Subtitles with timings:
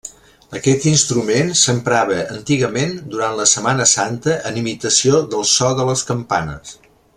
[0.59, 6.77] Aquest instrument s'emprava antigament durant la Setmana Santa en imitació del so de les campanes.